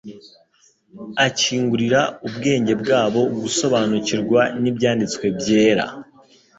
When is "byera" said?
5.37-5.85